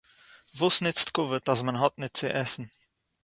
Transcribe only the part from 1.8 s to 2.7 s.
האָט ניט צו עסן?